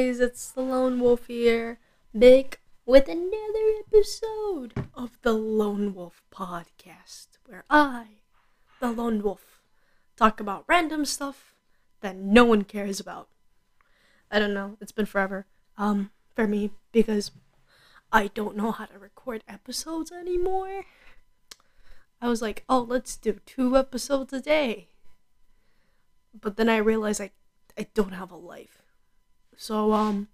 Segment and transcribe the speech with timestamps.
[0.00, 1.78] guys, it's the Lone Wolf here,
[2.14, 8.06] back with another episode of the Lone Wolf podcast, where I,
[8.80, 9.60] the Lone Wolf,
[10.16, 11.52] talk about random stuff
[12.00, 13.28] that no one cares about.
[14.30, 15.44] I don't know, it's been forever,
[15.76, 17.32] um, for me, because
[18.10, 20.84] I don't know how to record episodes anymore.
[22.22, 24.88] I was like, oh, let's do two episodes a day.
[26.32, 27.32] But then I realized I,
[27.76, 28.79] I don't have a life.
[29.60, 30.28] So, um,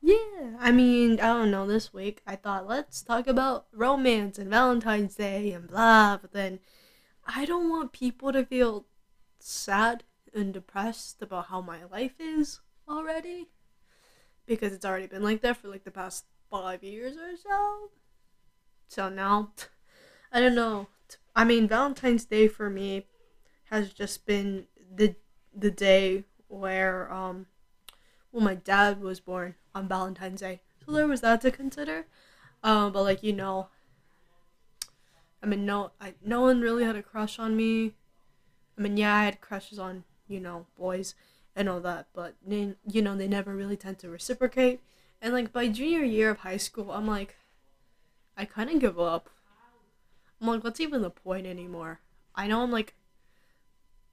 [0.00, 4.48] yeah, I mean, I don't know, this week I thought let's talk about romance and
[4.48, 6.60] Valentine's Day and blah, but then
[7.26, 8.86] I don't want people to feel
[9.40, 13.48] sad and depressed about how my life is already
[14.46, 17.90] because it's already been like that for like the past five years or so.
[18.86, 19.50] So now,
[20.32, 20.86] I don't know.
[21.34, 23.06] I mean, Valentine's Day for me
[23.64, 25.16] has just been the
[25.52, 27.46] the day where um
[28.32, 30.60] well my dad was born on Valentine's Day.
[30.84, 32.06] So there was that to consider.
[32.62, 33.68] Um but like you know
[35.42, 37.94] I mean no I no one really had a crush on me.
[38.78, 41.14] I mean yeah, I had crushes on, you know, boys
[41.56, 44.80] and all that, but they, you know, they never really tend to reciprocate.
[45.20, 47.36] And like by junior year of high school, I'm like
[48.36, 49.28] I kind of give up.
[50.40, 52.00] I'm like what's even the point anymore?
[52.34, 52.94] I know I'm like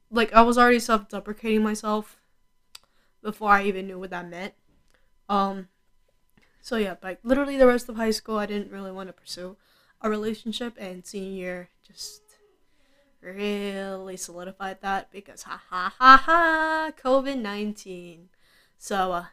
[0.10, 2.18] like I was already self-deprecating myself
[3.22, 4.54] before I even knew what that meant.
[5.30, 5.68] Um,
[6.62, 9.58] so yeah, like literally the rest of high school, I didn't really want to pursue
[10.02, 12.22] a relationship, and senior year just
[13.22, 18.30] really solidified that because ha ha ha ha COVID nineteen.
[18.78, 19.26] So uh,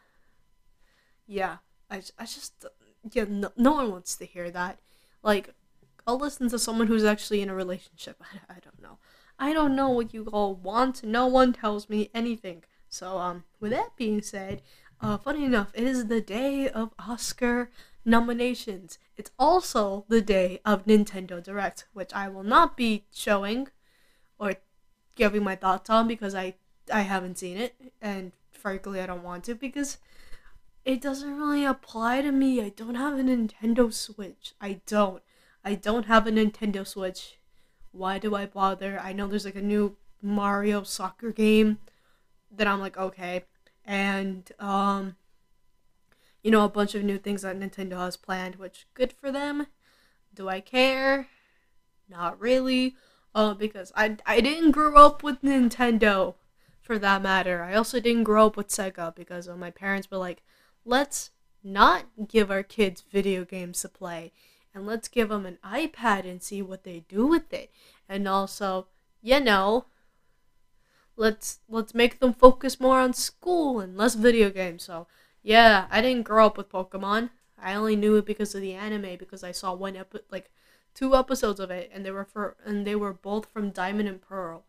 [1.27, 1.57] yeah,
[1.89, 2.65] I I just
[3.11, 4.79] yeah no, no one wants to hear that.
[5.23, 5.53] Like
[6.07, 8.21] I'll listen to someone who's actually in a relationship.
[8.21, 8.97] I, I don't know.
[9.37, 11.03] I don't know what you all want.
[11.03, 12.63] No one tells me anything.
[12.95, 14.61] So, um, with that being said,
[15.01, 17.69] uh, funny enough, it is the day of Oscar
[18.05, 18.97] nominations.
[19.17, 23.67] It's also the day of Nintendo Direct, which I will not be showing
[24.39, 24.55] or
[25.15, 26.55] giving my thoughts on because I
[26.93, 29.97] I haven't seen it, and frankly, I don't want to because
[30.85, 32.61] it doesn't really apply to me.
[32.61, 34.53] I don't have a Nintendo Switch.
[34.61, 35.21] I don't.
[35.65, 37.39] I don't have a Nintendo Switch
[37.95, 38.99] why do I bother?
[39.01, 41.79] I know there's like a new Mario soccer game
[42.57, 43.43] that I'm like, okay.
[43.85, 45.15] And um
[46.43, 49.65] you know, a bunch of new things that Nintendo has planned, which good for them.
[50.31, 51.27] Do I care?
[52.07, 52.95] Not really.
[53.33, 56.35] Uh, because I I didn't grow up with Nintendo
[56.81, 57.63] for that matter.
[57.63, 60.43] I also didn't grow up with Sega because uh, my parents were like,
[60.85, 61.31] let's
[61.63, 64.31] not give our kids video games to play
[64.73, 67.71] and let's give them an iPad and see what they do with it.
[68.07, 68.87] And also,
[69.21, 69.85] you know,
[71.15, 74.83] let's let's make them focus more on school and less video games.
[74.83, 75.07] So,
[75.43, 77.29] yeah, I didn't grow up with Pokemon.
[77.57, 80.51] I only knew it because of the anime because I saw one epi- like
[80.93, 84.21] two episodes of it and they were for and they were both from Diamond and
[84.21, 84.65] Pearl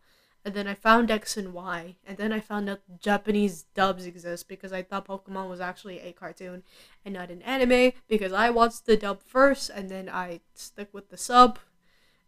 [0.47, 4.47] and then I found X and Y, and then I found out Japanese dubs exist
[4.47, 6.63] because I thought Pokemon was actually a cartoon
[7.03, 11.09] and not an anime because I watched the dub first and then I stuck with
[11.09, 11.59] the sub,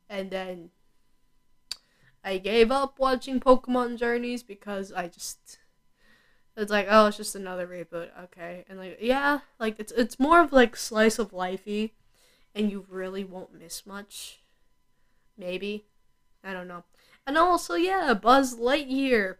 [0.09, 0.71] and then
[2.23, 5.59] I gave up watching Pokemon Journeys because I just
[6.57, 10.41] it's like oh it's just another reboot okay and like yeah like it's it's more
[10.41, 11.91] of like slice of lifey
[12.53, 14.39] and you really won't miss much
[15.37, 15.85] maybe
[16.43, 16.83] I don't know
[17.29, 19.35] and also, yeah, Buzz Lightyear.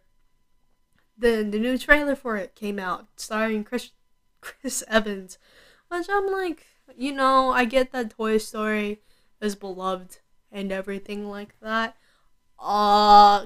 [1.18, 3.90] The the new trailer for it came out, starring Chris
[4.42, 5.40] Chris Evans,
[5.88, 9.02] which I'm like, you know, I get that Toy Story
[9.42, 10.20] is beloved
[10.52, 11.98] and everything like that.
[12.60, 13.46] Uh,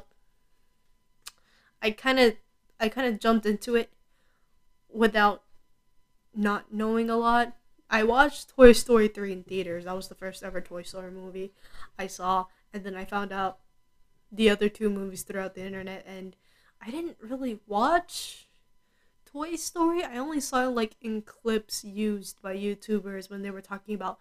[1.82, 2.34] I kind of
[2.80, 3.92] I kind of jumped into it
[4.92, 5.44] without
[6.36, 7.56] not knowing a lot.
[7.90, 9.86] I watched Toy Story 3 in theaters.
[9.86, 11.54] That was the first ever Toy Story movie
[11.98, 13.60] I saw, and then I found out
[14.32, 16.36] the other two movies throughout the internet and
[16.86, 18.48] I didn't really watch
[19.26, 20.04] Toy Story.
[20.04, 24.20] I only saw like in clips used by YouTubers when they were talking about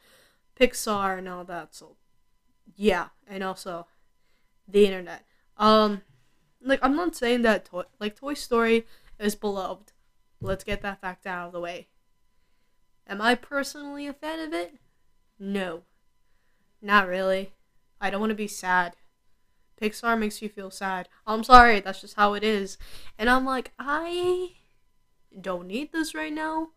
[0.59, 1.75] Pixar and all that.
[1.75, 1.97] So
[2.77, 3.87] yeah, and also
[4.73, 5.25] the internet.
[5.57, 6.03] Um
[6.61, 8.87] like I'm not saying that toy like Toy Story
[9.19, 9.93] is beloved.
[10.41, 11.89] Let's get that fact out of the way.
[13.07, 14.75] Am I personally a fan of it?
[15.39, 15.83] No.
[16.81, 17.53] Not really.
[18.01, 18.97] I don't want to be sad.
[19.81, 21.09] Pixar makes you feel sad.
[21.27, 22.79] I'm sorry, that's just how it is.
[23.19, 24.53] And I'm like, I
[25.41, 26.69] don't need this right now.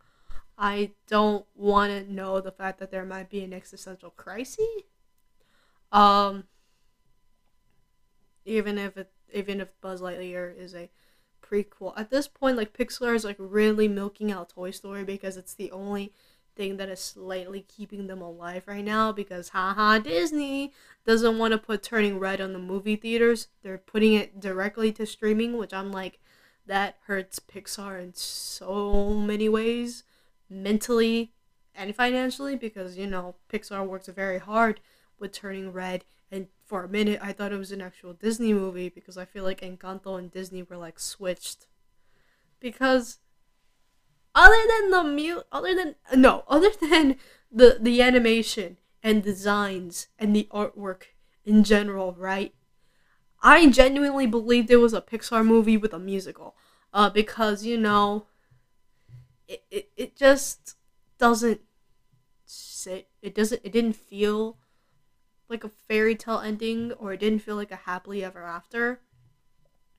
[0.57, 4.65] I don't want to know the fact that there might be an existential crisis.
[5.91, 6.45] Um,
[8.45, 10.89] even if it, even if Buzz Lightyear is a
[11.41, 11.93] prequel.
[11.97, 15.71] At this point, like Pixar is like really milking out Toy Story because it's the
[15.71, 16.13] only
[16.55, 20.71] thing that is slightly keeping them alive right now because haha Disney
[21.05, 23.47] doesn't want to put Turning Red on the movie theaters.
[23.61, 26.19] They're putting it directly to streaming, which I'm like
[26.65, 30.03] that hurts Pixar in so many ways,
[30.49, 31.33] mentally
[31.75, 34.79] and financially because you know, Pixar works very hard
[35.19, 38.89] with Turning Red and for a minute I thought it was an actual Disney movie
[38.89, 41.67] because I feel like Encanto and Disney were like switched.
[42.59, 43.19] Because
[44.35, 47.15] other than the mute other than no other than
[47.51, 51.03] the the animation and designs and the artwork
[51.45, 52.53] in general right
[53.41, 56.55] i genuinely believed it was a pixar movie with a musical
[56.93, 58.25] uh because you know
[59.47, 60.75] it, it, it just
[61.17, 61.61] doesn't
[62.45, 64.57] sit it doesn't it didn't feel
[65.49, 69.01] like a fairy tale ending or it didn't feel like a happily ever after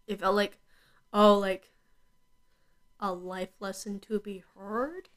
[0.06, 0.58] it felt like
[1.12, 1.70] oh like
[3.00, 5.08] a life lesson to be heard.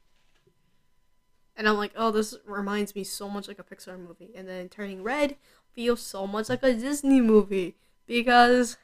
[1.55, 4.31] And I'm like, oh, this reminds me so much like a Pixar movie.
[4.35, 5.35] And then Turning Red
[5.73, 7.75] feels so much like a Disney movie
[8.05, 8.77] because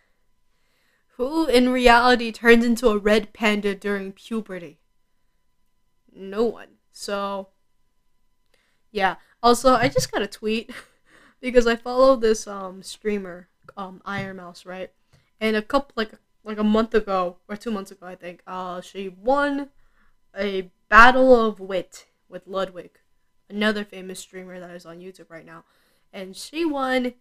[1.15, 4.79] who in reality turns into a red panda during puberty?
[6.13, 6.67] No one.
[6.91, 7.49] So,
[8.91, 9.15] yeah.
[9.41, 10.71] Also, I just got a tweet
[11.45, 13.47] because I follow this um streamer,
[13.77, 14.89] um Ironmouse, right?
[15.39, 16.13] And a couple like
[16.43, 18.41] like a month ago or two months ago, I think.
[18.47, 19.69] Uh, she won
[20.37, 22.99] a battle of wit with Ludwig,
[23.47, 25.65] another famous streamer that is on YouTube right now,
[26.11, 27.13] and she won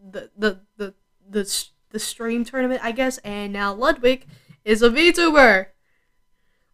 [0.00, 0.94] the the the
[1.28, 3.18] the the stream tournament, I guess.
[3.18, 4.24] And now Ludwig
[4.64, 5.66] is a VTuber.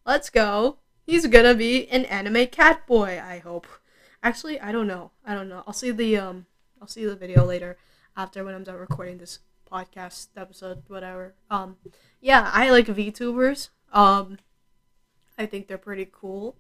[0.05, 0.77] Let's go.
[1.07, 3.23] He's gonna be an anime cat boy.
[3.25, 3.67] I hope.
[4.25, 5.11] Actually, I don't know.
[5.27, 5.63] I don't know.
[5.67, 6.47] I'll see the um.
[6.81, 7.77] I'll see the video later
[8.17, 9.41] after when I'm done recording this
[9.71, 11.35] podcast episode, whatever.
[11.51, 11.77] Um,
[12.23, 13.69] yeah, I like VTubers.
[13.93, 14.39] Um,
[15.39, 16.57] I think they're pretty cool.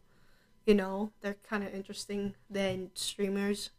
[0.66, 3.70] You know, they're kind of interesting than streamers,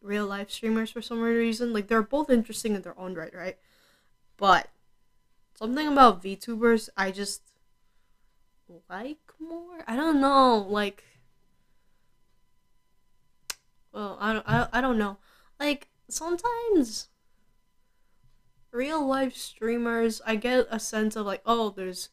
[0.00, 1.74] real life streamers for some reason.
[1.74, 3.58] Like they're both interesting in their own right, right?
[4.38, 4.68] But
[5.54, 7.42] something about VTubers I just
[8.88, 9.84] like more.
[9.86, 11.04] I don't know, like.
[13.94, 15.18] Well, I don't, I, I don't know.
[15.60, 17.08] Like sometimes
[18.72, 22.10] real life streamers, I get a sense of like, oh, there's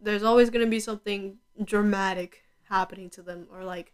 [0.00, 3.92] there's always gonna be something dramatic happening to them, or like,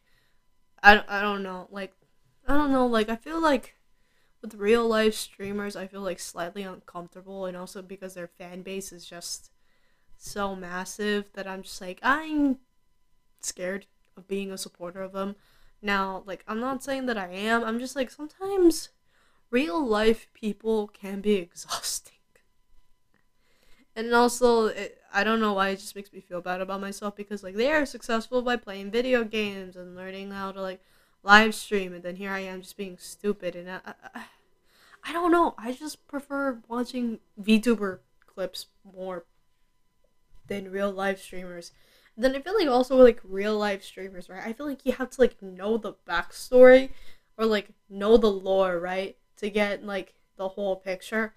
[0.82, 1.94] I, I don't know, like,
[2.48, 3.76] I don't know, like, I feel like
[4.42, 8.92] with real life streamers, I feel like slightly uncomfortable, and also because their fan base
[8.92, 9.50] is just
[10.18, 12.58] so massive that I'm just like, I'm
[13.40, 13.86] scared
[14.16, 15.36] of being a supporter of them.
[15.82, 18.90] Now, like, I'm not saying that I am, I'm just like, sometimes
[19.50, 22.16] real life people can be exhausting.
[23.96, 27.16] And also, it, I don't know why it just makes me feel bad about myself
[27.16, 30.80] because like they are successful by playing video games and learning how to like
[31.22, 33.56] live stream, and then here I am just being stupid.
[33.56, 33.80] And I,
[34.14, 34.22] I,
[35.04, 35.54] I don't know.
[35.58, 39.24] I just prefer watching VTuber clips more
[40.46, 41.72] than real live streamers.
[42.20, 44.46] Then I feel like also like real life streamers, right?
[44.46, 46.90] I feel like you have to like know the backstory
[47.38, 49.16] or like know the lore, right?
[49.38, 51.34] to get like the whole picture.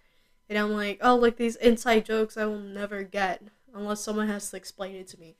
[0.49, 3.41] And I'm like, oh, like these inside jokes I will never get
[3.73, 5.37] unless someone has to explain it to me.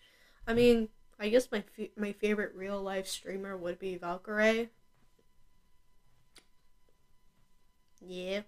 [0.48, 0.88] I mean,
[1.20, 4.70] I guess my f- my favorite real life streamer would be Valkyrae.
[8.02, 8.42] Yeah,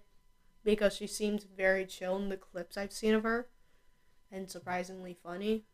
[0.64, 3.48] because she seems very chill in the clips I've seen of her,
[4.32, 5.64] and surprisingly funny.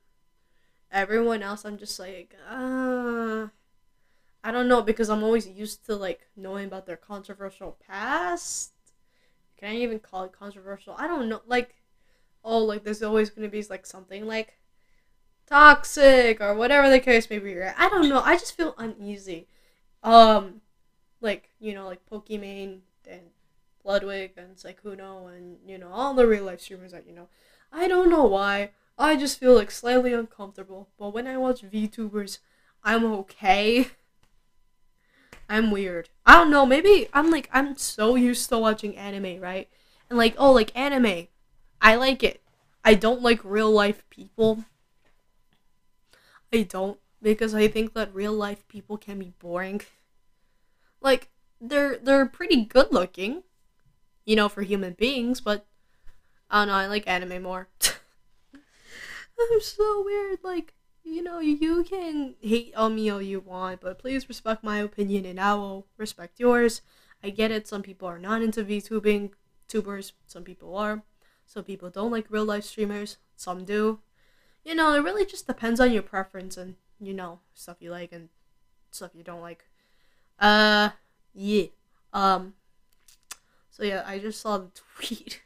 [0.92, 2.36] Everyone else, I'm just like.
[2.48, 3.46] Uh,
[4.44, 8.72] I don't know because I'm always used to like knowing about their controversial past.
[9.56, 10.94] Can I even call it controversial?
[10.98, 11.42] I don't know.
[11.46, 11.76] Like,
[12.44, 14.58] oh, like there's always gonna be like something like
[15.46, 17.60] toxic or whatever the case may be.
[17.62, 18.20] I don't know.
[18.20, 19.46] I just feel uneasy.
[20.02, 20.60] Um,
[21.20, 23.22] like you know, like Pokimane and
[23.84, 27.28] Ludwig and Sykkuno and you know all the real life streamers that you know.
[27.72, 28.70] I don't know why.
[28.98, 30.88] I just feel like slightly uncomfortable.
[30.98, 32.38] But when I watch VTubers,
[32.84, 33.88] I'm okay.
[35.48, 36.08] I'm weird.
[36.24, 36.64] I don't know.
[36.64, 39.68] Maybe I'm like I'm so used to watching anime, right?
[40.08, 41.28] And like, oh, like anime.
[41.80, 42.42] I like it.
[42.84, 44.64] I don't like real life people.
[46.52, 49.80] I don't because I think that real life people can be boring.
[51.00, 51.30] Like
[51.60, 53.42] they're they're pretty good looking,
[54.24, 55.66] you know, for human beings, but
[56.50, 57.68] I don't know, I like anime more.
[59.52, 60.74] I'm so weird, like
[61.04, 65.26] you know, you can hate on me all you want, but please respect my opinion
[65.26, 66.80] and I will respect yours.
[67.24, 69.30] I get it, some people are not into VTubing,
[69.68, 71.02] tubers, some people are.
[71.46, 73.18] Some people don't like real life streamers.
[73.36, 73.98] some do.
[74.64, 78.12] You know, it really just depends on your preference and you know stuff you like
[78.12, 78.28] and
[78.90, 79.66] stuff you don't like.
[80.38, 80.90] Uh,
[81.34, 81.66] yeah.
[82.12, 82.54] Um.
[83.70, 85.42] So yeah, I just saw the tweet.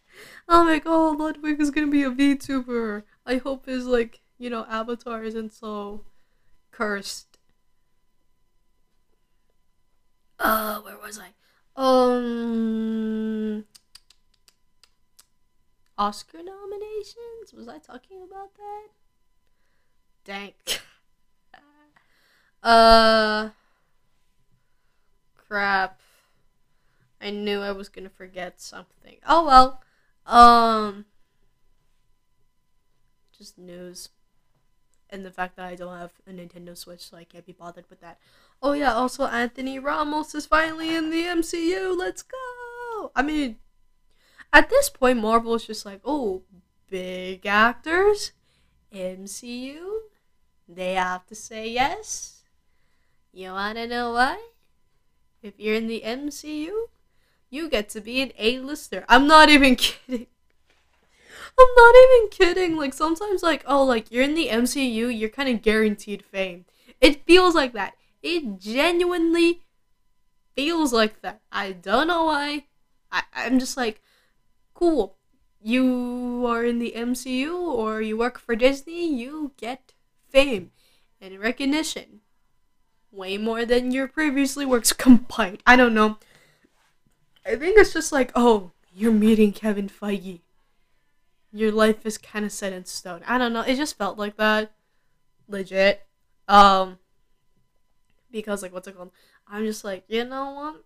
[0.48, 3.02] Oh my oh, Ludwig is gonna be a VTuber.
[3.26, 6.04] I hope his like, you know, avatar isn't so
[6.70, 7.38] cursed.
[10.38, 11.32] Uh, where was I?
[11.76, 13.64] Um,
[15.98, 17.52] Oscar nominations.
[17.52, 18.88] Was I talking about that?
[20.24, 20.52] Dang.
[22.62, 23.48] uh,
[25.48, 26.00] crap.
[27.20, 29.16] I knew I was gonna forget something.
[29.26, 29.82] Oh well.
[30.26, 31.06] Um,
[33.38, 34.10] just news.
[35.08, 37.88] And the fact that I don't have a Nintendo Switch, so I can't be bothered
[37.88, 38.18] with that.
[38.62, 41.96] Oh yeah, also Anthony Ramos is finally in the MCU.
[41.96, 43.12] Let's go.
[43.14, 43.56] I mean,
[44.52, 46.42] at this point, Marvel is just like, oh,
[46.88, 48.32] big actors,
[48.92, 50.00] MCU.
[50.68, 52.42] They have to say yes.
[53.32, 54.40] You wanna know why?
[55.42, 56.88] If you're in the MCU,
[57.50, 59.04] you get to be an A-lister.
[59.08, 60.26] I'm not even kidding.
[61.58, 62.76] I'm not even kidding.
[62.76, 66.64] Like sometimes like oh like you're in the MCU, you're kind of guaranteed fame.
[67.00, 67.94] It feels like that.
[68.22, 69.62] It genuinely
[70.54, 71.40] feels like that.
[71.52, 72.64] I don't know why.
[73.10, 74.00] I I'm just like
[74.74, 75.16] cool.
[75.62, 79.94] You are in the MCU or you work for Disney, you get
[80.28, 80.70] fame
[81.20, 82.20] and recognition.
[83.10, 85.62] Way more than your previously works combined.
[85.66, 86.18] I don't know.
[87.44, 90.40] I think it's just like, oh, you're meeting Kevin Feige.
[91.52, 93.22] Your life is kind of set in stone.
[93.26, 93.62] I don't know.
[93.62, 94.72] It just felt like that.
[95.48, 96.06] Legit.
[96.48, 96.98] Um,
[98.30, 99.12] because, like, what's it called?
[99.48, 100.84] I'm just like, you know what?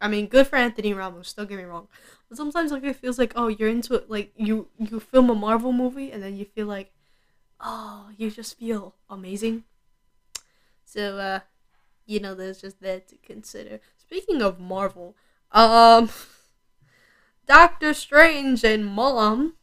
[0.00, 1.32] I mean, good for Anthony Ramos.
[1.32, 1.88] Don't get me wrong,
[2.28, 4.08] but sometimes like it feels like oh you're into it.
[4.08, 6.92] Like you you film a Marvel movie and then you feel like
[7.60, 9.64] oh you just feel amazing.
[10.84, 11.40] So uh,
[12.06, 13.80] you know, there's just that to consider.
[13.96, 15.16] Speaking of Marvel,
[15.52, 16.08] um,
[17.48, 19.54] Doctor Strange and Mom,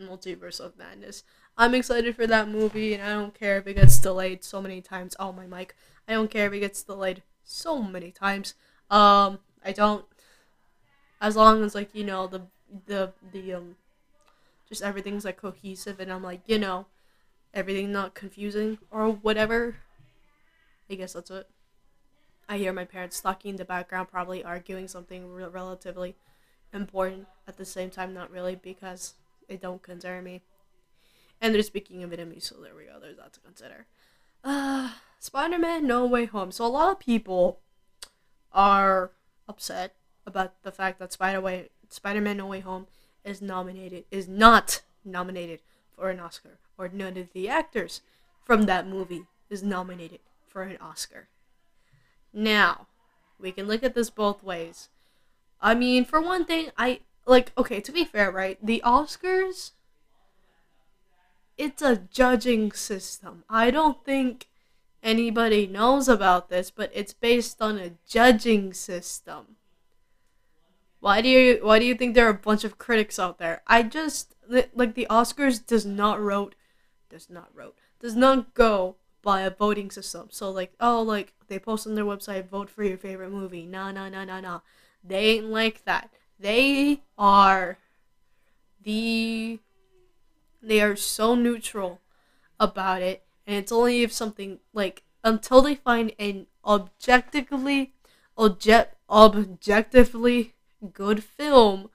[0.00, 1.24] Multiverse of Madness.
[1.58, 4.80] I'm excited for that movie, and I don't care if it gets delayed so many
[4.80, 5.16] times.
[5.18, 5.74] Oh my mic!
[6.06, 8.54] I don't care if it gets delayed so many times.
[8.90, 10.04] Um, I don't.
[11.20, 12.42] As long as like you know the
[12.86, 13.74] the the um,
[14.68, 16.86] just everything's like cohesive, and I'm like you know,
[17.52, 19.78] everything not confusing or whatever.
[20.88, 21.48] I guess that's it.
[22.48, 26.14] I hear my parents talking in the background, probably arguing something re- relatively
[26.72, 29.14] important at the same time, not really, because
[29.48, 30.42] it don't concern me.
[31.40, 32.98] And they're speaking of Vietnamese, so there we go.
[33.00, 33.86] There's that to consider.
[34.44, 36.52] Uh, Spider-Man: No Way Home.
[36.52, 37.60] So a lot of people
[38.52, 39.12] are
[39.48, 39.94] upset
[40.26, 42.86] about the fact that Spider-Way Spider-Man: No Way Home
[43.24, 45.60] is nominated is not nominated
[45.96, 48.00] for an Oscar, or none of the actors
[48.44, 51.28] from that movie is nominated for an Oscar.
[52.32, 52.86] Now,
[53.38, 54.88] we can look at this both ways.
[55.60, 58.58] I mean, for one thing, I like okay, to be fair, right?
[58.64, 59.72] The Oscars
[61.60, 63.44] it's a judging system.
[63.50, 64.48] I don't think
[65.02, 69.56] anybody knows about this, but it's based on a judging system.
[71.00, 73.62] Why do you why do you think there are a bunch of critics out there?
[73.66, 74.34] I just
[74.74, 76.54] like the Oscars does not wrote
[77.10, 80.28] does not wrote does not go by a voting system.
[80.30, 83.66] So like, oh, like they post on their website, vote for your favorite movie.
[83.66, 84.60] Nah, nah, nah, nah, nah.
[85.02, 86.10] They ain't like that.
[86.38, 87.78] They are
[88.82, 89.58] the
[90.62, 92.00] they are so neutral
[92.58, 97.92] about it, and it's only if something like until they find an objectively
[98.36, 100.54] object objectively
[100.92, 101.90] good film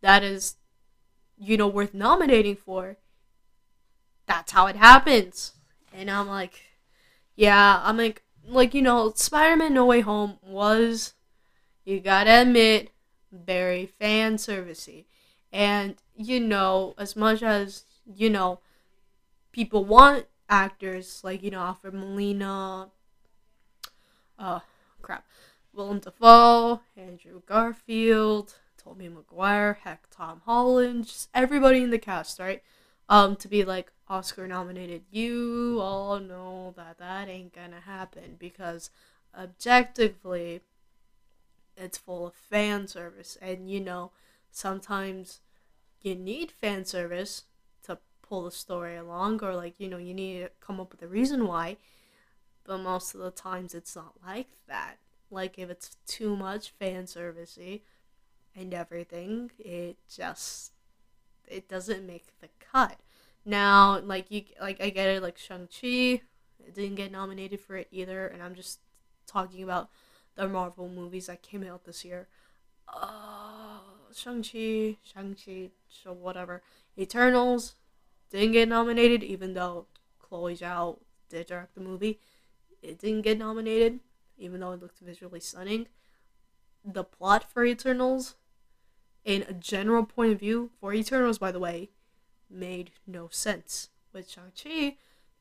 [0.00, 0.56] that is
[1.38, 2.96] you know worth nominating for
[4.26, 5.52] that's how it happens
[5.92, 6.70] and i'm like
[7.40, 11.14] yeah, I'm like, like you know, Spider-Man: No Way Home was,
[11.90, 12.90] you gotta admit,
[13.32, 15.06] very fan servicey,
[15.52, 18.60] and you know, as much as you know,
[19.52, 22.88] people want actors like you know Alfred Molina,
[24.38, 24.60] uh,
[25.02, 25.26] crap,
[25.72, 32.62] Willem Dafoe, Andrew Garfield, Tobey Maguire, heck, Tom Holland, just everybody in the cast, right?
[33.08, 35.02] Um, to be like, Oscar nominated.
[35.10, 38.90] You all know that that ain't gonna happen because
[39.36, 40.60] objectively,
[41.80, 44.12] it's full of fan service, and you know,
[44.50, 45.40] sometimes
[46.02, 47.44] you need fan service
[47.84, 51.02] to pull the story along, or like you know, you need to come up with
[51.02, 51.76] a reason why.
[52.64, 54.96] But most of the times, it's not like that.
[55.30, 57.82] Like if it's too much fan servicey
[58.54, 60.72] and everything, it just
[61.46, 62.98] it doesn't make the cut.
[63.44, 66.20] Now, like you, like I get it, like Shang Chi,
[66.74, 68.80] didn't get nominated for it either, and I'm just
[69.26, 69.88] talking about
[70.40, 72.26] the Marvel movies that came out this year.
[72.88, 73.78] Uh,
[74.14, 76.62] Shang Chi, Shang Chi, so whatever.
[76.98, 77.74] Eternals
[78.30, 79.86] didn't get nominated, even though
[80.18, 82.18] Chloe Zhao did direct the movie.
[82.82, 84.00] It didn't get nominated,
[84.38, 85.86] even though it looked visually stunning.
[86.84, 88.36] The plot for Eternals,
[89.24, 91.90] in a general point of view, for Eternals, by the way,
[92.48, 93.90] made no sense.
[94.12, 94.96] With Shang-Chi,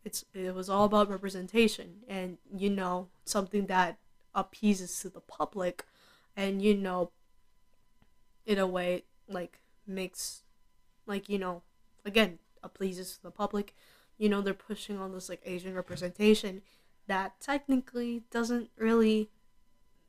[0.06, 3.98] it's it was all about representation and you know something that
[4.40, 5.86] appeases to the public
[6.36, 7.12] and you know
[8.46, 10.44] in a way like makes
[11.06, 11.62] like you know
[12.06, 13.76] again appeases to the public.
[14.18, 16.62] You know they're pushing on this like asian representation
[17.08, 19.30] that technically doesn't really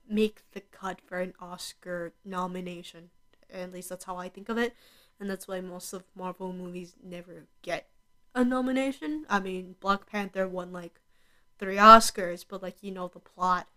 [0.09, 3.11] make the cut for an oscar nomination.
[3.53, 4.75] At least that's how i think of it.
[5.19, 7.89] And that's why most of Marvel movies never get
[8.35, 9.27] a nomination.
[9.29, 11.01] I mean, Black Panther won like
[11.59, 13.69] three Oscars, but like you know the plot,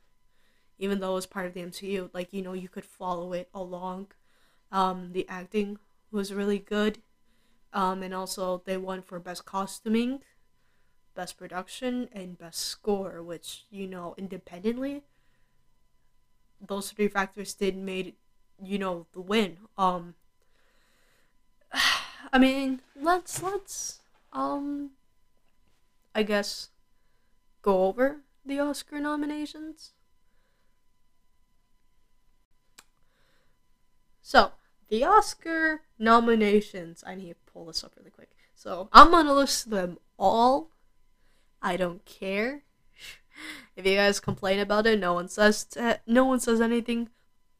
[0.79, 3.49] even though it was part of the MCU, like you know you could follow it
[3.53, 4.07] along.
[4.71, 5.77] Um, the acting
[6.11, 6.99] was really good,
[7.73, 10.21] um, and also they won for best costuming,
[11.15, 15.03] best production, and best score, which you know independently.
[16.65, 18.15] Those three factors did made
[18.61, 19.57] you know the win.
[19.77, 20.15] Um,
[22.33, 23.99] I mean, let's let's
[24.31, 24.91] um
[26.15, 26.69] I guess
[27.61, 29.93] go over the Oscar nominations.
[34.23, 34.53] So,
[34.89, 38.31] the Oscar nominations, I need to pull this up really quick.
[38.55, 40.71] So, I'm going to list them all.
[41.61, 42.63] I don't care.
[43.75, 45.67] if you guys complain about it, no one says
[46.07, 47.09] no one says anything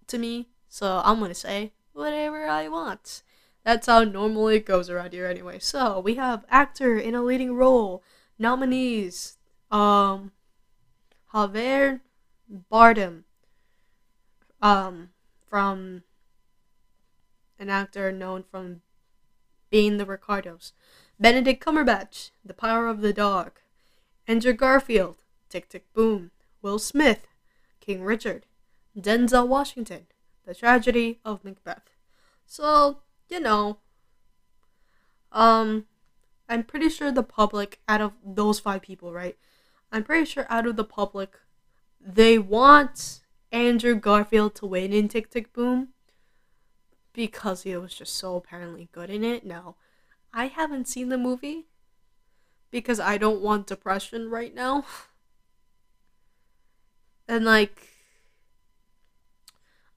[0.07, 0.47] to me.
[0.69, 3.21] So, I'm going to say whatever I want.
[3.63, 5.59] That's how normally it goes around here anyway.
[5.59, 8.03] So we have actor in a leading role.
[8.37, 9.37] Nominees.
[9.71, 10.31] Um
[11.33, 12.01] Javier
[12.71, 13.23] Bardem.
[14.61, 15.09] Um
[15.49, 16.03] from
[17.59, 18.81] an actor known from
[19.69, 20.73] being the Ricardos.
[21.19, 23.59] Benedict Cumberbatch, The Power of the Dog.
[24.27, 25.17] Andrew Garfield,
[25.49, 26.31] Tick Tick Boom.
[26.61, 27.27] Will Smith,
[27.79, 28.45] King Richard.
[28.97, 30.07] Denzel Washington,
[30.45, 31.89] The Tragedy of Macbeth.
[32.45, 33.79] So you know,
[35.31, 35.85] um,
[36.47, 39.37] I'm pretty sure the public, out of those five people, right?
[39.91, 41.39] I'm pretty sure out of the public,
[41.99, 45.89] they want Andrew Garfield to win in Tick Tick Boom
[47.13, 49.45] because he was just so apparently good in it.
[49.45, 49.75] No,
[50.33, 51.67] I haven't seen the movie
[52.71, 54.85] because I don't want depression right now.
[57.27, 57.89] and like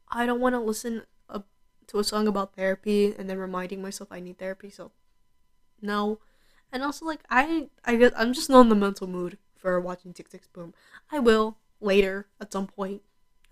[0.09, 1.03] I don't want to listen
[1.89, 4.71] to a song about therapy and then reminding myself I need therapy.
[4.71, 4.93] So,
[5.81, 6.19] no.
[6.73, 10.13] And also, like I, I guess I'm just not in the mental mood for watching
[10.13, 10.75] Tick Tick Boom.
[11.11, 13.03] I will later at some point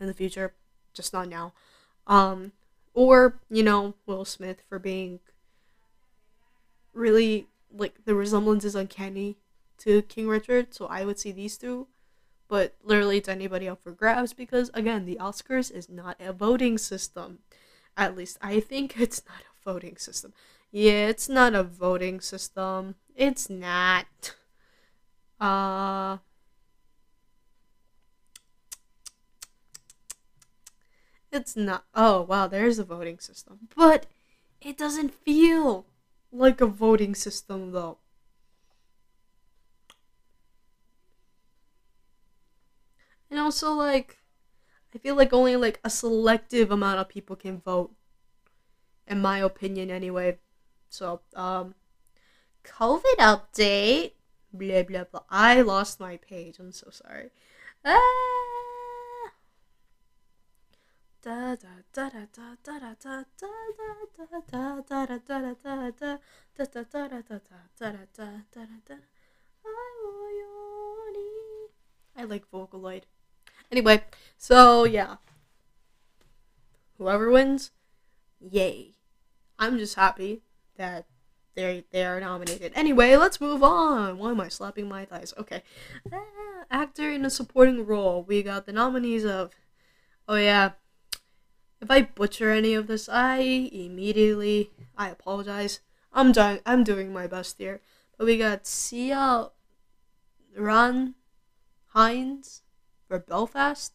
[0.01, 0.55] in the future,
[0.93, 1.53] just not now.
[2.07, 2.53] Um,
[2.95, 5.21] or you know Will Smith for being
[6.93, 9.37] really like the resemblance is uncanny
[9.79, 10.73] to King Richard.
[10.73, 11.89] So I would see these two.
[12.47, 16.79] But literally, it's anybody up for grabs because again, the Oscars is not a voting
[16.79, 17.41] system.
[17.97, 20.33] At least I think it's not a voting system.
[20.71, 22.97] Yeah, it's not a voting system.
[23.15, 24.07] It's not.
[25.41, 25.74] Uh.
[31.35, 31.85] It's not.
[31.97, 33.67] Oh, wow, there's a voting system.
[33.75, 34.07] But
[34.61, 35.85] it doesn't feel
[36.31, 37.99] like a voting system, though.
[43.29, 44.19] And also, like,
[44.95, 47.91] I feel like only like a selective amount of people can vote.
[49.09, 50.39] In my opinion, anyway.
[50.89, 51.75] So, um,
[52.63, 54.13] COVID update.
[54.53, 55.25] Blah blah blah.
[55.29, 56.61] I lost my page.
[56.61, 57.31] I'm so sorry.
[57.85, 58.64] Ah.
[72.17, 73.05] I like Vocaloid.
[73.73, 74.05] Anyway,
[74.37, 75.17] so yeah.
[76.99, 77.71] Whoever wins,
[78.39, 78.95] yay.
[79.59, 80.43] I'm just happy
[80.77, 81.07] that
[81.55, 82.73] they they are nominated.
[82.75, 84.19] Anyway, let's move on.
[84.19, 85.33] Why am I slapping my thighs?
[85.39, 85.63] Okay.
[86.13, 88.23] Ah, actor in a supporting role.
[88.23, 89.53] We got the nominees of
[90.29, 90.73] Oh yeah.
[91.85, 95.81] If I butcher any of this, I immediately I apologize.
[96.15, 97.83] I'm doing I'm doing my best here.
[98.17, 99.51] But we got Sia
[100.57, 101.15] Ran
[101.89, 102.63] Hines,
[103.07, 103.93] for Belfast.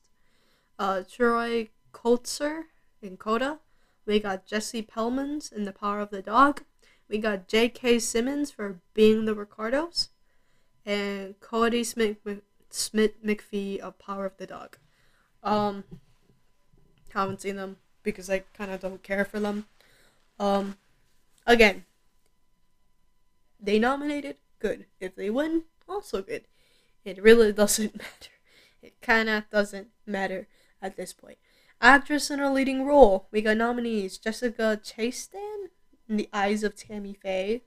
[0.77, 2.65] Uh, Troy Kotsur
[3.01, 3.57] in Coda.
[4.05, 6.65] We got Jesse Plemons in The Power of the Dog.
[7.09, 7.97] we got J.K.
[7.97, 10.09] Simmons for being the Ricardos,
[10.85, 12.21] and Kodi Smit
[12.69, 14.77] Smit McPhee of Power of the Dog.
[15.41, 15.85] Um,
[17.13, 19.65] haven't seen them because I kind of don't care for them.
[20.39, 20.77] Um,
[21.45, 21.85] again,
[23.59, 24.85] they nominated, good.
[24.99, 26.43] If they win, also good.
[27.03, 28.31] It really doesn't matter.
[28.81, 30.47] It kind of doesn't matter
[30.81, 31.37] at this point.
[31.81, 35.69] Actress in a leading role, we got nominees Jessica Chastain
[36.07, 37.63] in The Eyes of Tammy Faye.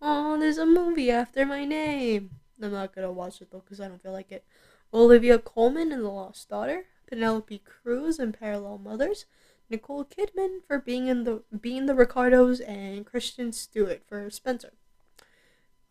[0.00, 2.30] Oh, there's a movie after my name.
[2.62, 4.44] I'm not gonna watch it though because I don't feel like it.
[4.92, 6.84] Olivia Colman in The Lost Daughter.
[7.10, 9.26] Penelope Cruz in Parallel Mothers.
[9.68, 14.72] Nicole Kidman for being in the being the Ricardos and Kristen Stewart for Spencer.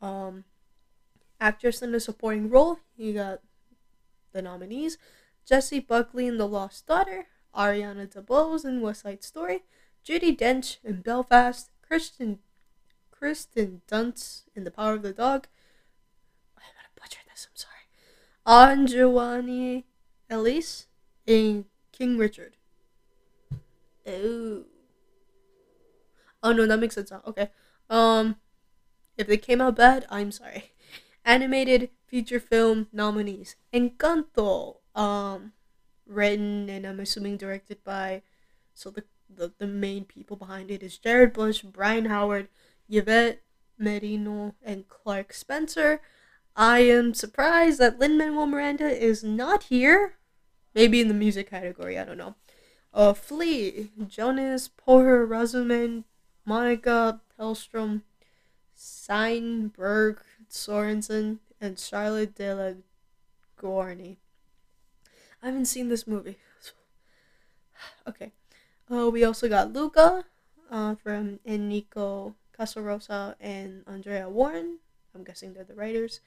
[0.02, 0.46] Um,
[1.40, 3.40] actress in a supporting role, you got
[4.34, 4.98] the nominees:
[5.46, 9.64] Jessie Buckley in The Lost Daughter, Ariana DeBose in West Side Story,
[10.06, 12.40] Judi Dench in Belfast, Kristen
[13.12, 15.48] Kirsten Dunst in The Power of the Dog.
[16.58, 17.48] I'm gonna butcher this.
[17.50, 17.86] I'm sorry.
[18.46, 19.84] Aunjanue
[20.30, 20.88] Ellis
[21.30, 22.58] in King Richard.
[24.08, 24.64] Oh.
[26.42, 27.12] Oh no, that makes sense.
[27.12, 27.52] Okay.
[27.90, 28.38] Um,
[29.16, 30.72] if they came out bad, I'm sorry.
[31.26, 34.78] Animated feature film nominees: Encanto.
[34.96, 35.54] Um,
[36.08, 38.24] written and I'm assuming directed by,
[38.74, 42.48] so the the, the main people behind it is Jared Bush, Byron Howard,
[42.90, 43.44] Yvette
[43.78, 46.02] Merino, and Clark Spencer.
[46.56, 50.16] I am surprised that Lin Manuel Miranda is not here.
[50.80, 52.36] Maybe in the music category, I don't know.
[52.94, 56.06] Uh, Flee, Jonas Poher, Rasmussen,
[56.46, 58.04] Monica Hellstrom,
[58.74, 62.72] Steinberg Sorensen, and Charlotte de la
[63.62, 64.16] Gorney.
[65.44, 66.38] I haven't seen this movie.
[68.08, 68.32] okay.
[68.90, 70.24] Uh, we also got Luca
[70.72, 74.80] uh, from Enrico Casarosa and Andrea Warren.
[75.14, 76.22] I'm guessing they're the writers.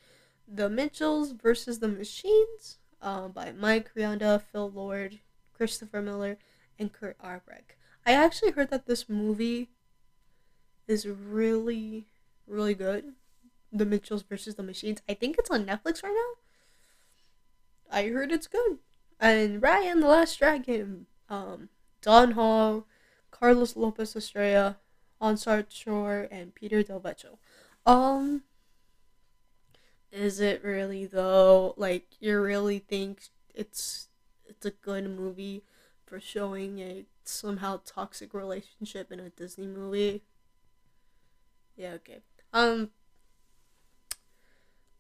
[0.47, 5.19] The Mitchells versus the Machines uh, by Mike Rianda, Phil Lord,
[5.53, 6.39] Christopher Miller,
[6.79, 7.75] and Kurt Albrecht.
[8.07, 9.69] I actually heard that this movie
[10.89, 12.07] is really,
[12.47, 13.13] really good.
[13.73, 15.03] The Mitchells versus the Machines.
[15.09, 17.99] I think it's on Netflix right now.
[17.99, 18.79] I heard it's good.
[19.21, 21.69] And Ryan the Last Dragon, um,
[22.01, 22.87] Don Hall,
[23.31, 24.79] Carlos Lopez Estrada,
[25.21, 27.39] Osnat Shurer, and Peter Del Vecchio.
[27.87, 28.43] Um,
[30.23, 31.75] is it really though?
[31.77, 34.09] Like, you really think it's
[34.47, 35.65] it's a good movie
[36.07, 40.23] for showing a somehow toxic relationship in a Disney movie?
[41.77, 42.21] Yeah, okay.
[42.53, 42.91] Um.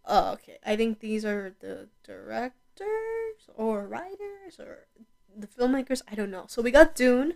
[0.05, 0.59] Oh, okay.
[0.65, 4.87] I think these are the directors or writers or
[5.37, 6.03] the filmmakers.
[6.11, 6.45] I don't know.
[6.49, 7.35] So we got Dune.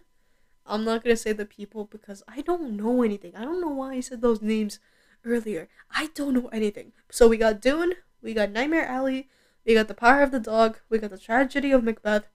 [0.66, 3.37] I'm not gonna say the people because I don't know anything.
[3.37, 4.81] I don't know why I said those names
[5.26, 5.68] earlier.
[5.90, 6.92] I don't know anything.
[7.10, 7.94] So we got Dune.
[8.22, 9.28] We got Nightmare Alley.
[9.66, 10.78] We got The Power of the Dog.
[10.88, 12.28] We got The Tragedy of Macbeth,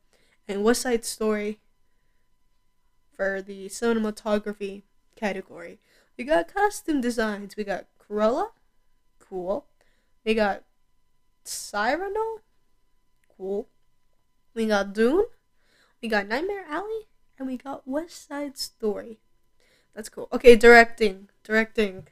[0.47, 1.60] and West Side Story.
[3.15, 4.82] For the cinematography
[5.15, 5.80] category,
[6.17, 7.56] we got costume designs.
[7.56, 8.49] We got Cruella,
[9.19, 9.67] cool.
[10.25, 10.63] We got
[11.43, 12.41] Cyrano,
[13.38, 13.67] cool.
[14.54, 15.25] We got Dune.
[16.01, 19.19] We got Nightmare Alley, and we got West Side Story.
[19.93, 20.27] That's cool.
[20.34, 22.08] Okay, directing, directing.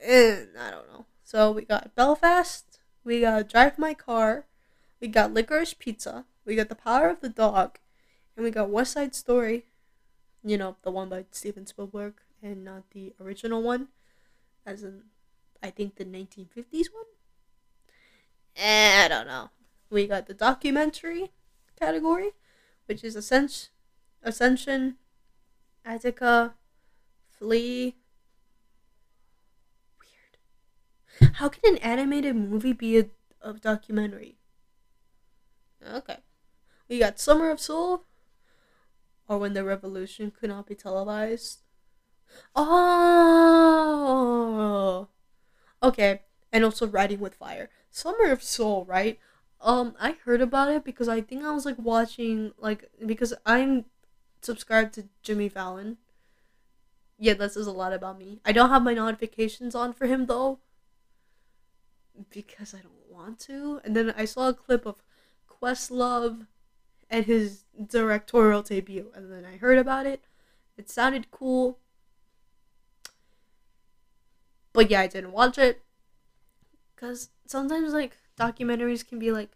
[0.00, 1.06] Eh, I don't know.
[1.24, 2.78] So we got Belfast.
[3.04, 4.46] We got Drive My Car.
[5.00, 6.24] We got Licorice Pizza.
[6.44, 7.78] We got The Power of the Dog,
[8.36, 9.66] and we got West Side Story.
[10.44, 13.88] You know, the one by Steven Spielberg and not the original one,
[14.64, 15.02] as in,
[15.62, 17.04] I think the 1950s one.
[18.56, 19.50] Eh, I don't know.
[19.90, 21.32] We got the documentary
[21.78, 22.30] category,
[22.86, 24.96] which is Ascension,
[25.84, 26.54] Attica,
[27.30, 27.96] Flee.
[29.98, 30.38] Weird.
[31.34, 33.06] How can an animated movie be a,
[33.42, 34.38] a documentary?
[35.86, 36.18] Okay.
[36.88, 38.04] We got Summer of Soul,
[39.28, 41.60] or When the Revolution Could Not Be Televised.
[42.56, 43.88] Oh!
[45.82, 47.68] Okay, and also Writing with Fire.
[47.90, 49.18] Summer of Soul, right?
[49.60, 53.84] Um, I heard about it because I think I was like watching like because I'm
[54.40, 55.98] subscribed to Jimmy Fallon.
[57.18, 58.40] Yeah, this is a lot about me.
[58.44, 60.60] I don't have my notifications on for him though.
[62.30, 63.80] Because I don't want to.
[63.84, 65.02] And then I saw a clip of
[65.48, 66.46] Questlove
[67.10, 70.24] and his directorial debut, and then I heard about it.
[70.76, 71.78] It sounded cool.
[74.72, 75.82] But yeah, I didn't watch it.
[76.94, 79.50] Because sometimes, like, documentaries can be, like,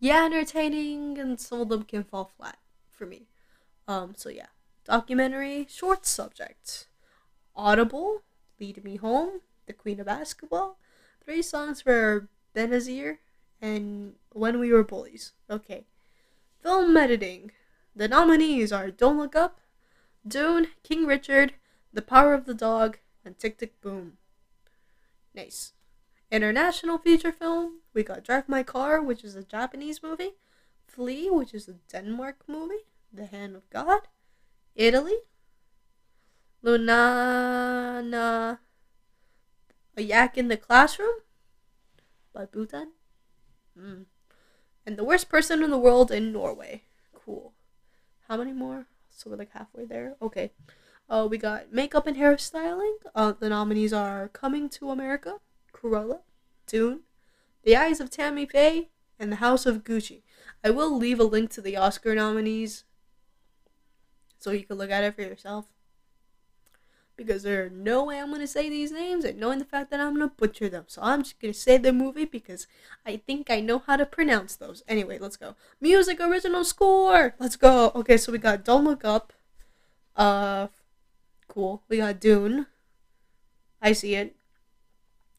[0.00, 2.58] yeah, entertaining, and some of them can fall flat
[2.90, 3.28] for me.
[3.86, 4.46] Um, so yeah.
[4.84, 6.88] Documentary, short subject.
[7.54, 8.22] Audible,
[8.58, 10.78] Lead Me Home, The Queen of Basketball,
[11.24, 13.18] three songs for Benazir,
[13.60, 15.32] and When We Were Bullies.
[15.48, 15.86] Okay.
[16.62, 17.52] Film editing.
[17.94, 19.60] The nominees are Don't Look Up,
[20.26, 21.54] Dune, King Richard,
[21.92, 24.14] The Power of the Dog, and Tick Tick Boom.
[25.34, 25.72] Nice.
[26.30, 30.32] International feature film, we got Drive My Car, which is a Japanese movie,
[30.86, 34.08] Flee, which is a Denmark movie, The Hand of God,
[34.74, 35.16] Italy,
[36.64, 38.58] Lunana,
[39.96, 41.20] A Yak in the Classroom
[42.32, 42.92] by Bhutan,
[43.78, 44.06] mm.
[44.86, 46.84] and The Worst Person in the World in Norway.
[47.12, 47.52] Cool.
[48.28, 48.86] How many more?
[49.10, 50.16] So we're like halfway there.
[50.22, 50.52] Okay.
[51.10, 52.94] Uh, we got makeup and hairstyling.
[53.14, 55.40] Uh, the nominees are Coming to America,
[55.74, 56.20] Cruella,
[56.66, 57.00] Dune,
[57.64, 60.22] The Eyes of Tammy Faye, and The House of Gucci.
[60.64, 62.84] I will leave a link to the Oscar nominees
[64.38, 65.66] so you can look at it for yourself.
[67.16, 70.00] Because there are no way I'm to say these names and knowing the fact that
[70.00, 70.84] I'm to butcher them.
[70.86, 72.66] So I'm just to say the movie because
[73.04, 74.82] I think I know how to pronounce those.
[74.88, 75.54] Anyway, let's go.
[75.80, 77.34] Music original score.
[77.38, 77.92] Let's go.
[77.94, 79.32] Okay, so we got Don't Look Up.
[80.16, 80.68] Uh,
[81.48, 81.82] cool.
[81.88, 82.66] We got Dune.
[83.80, 84.36] I see it.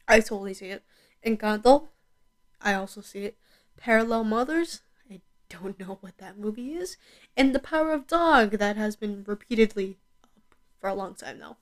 [0.07, 0.83] I totally see it.
[1.25, 1.87] Encanto.
[2.61, 3.37] I also see it.
[3.77, 4.81] Parallel Mothers.
[5.09, 6.97] I don't know what that movie is.
[7.35, 9.97] And The Power of Dog that has been repeatedly
[10.83, 11.55] for a long time now.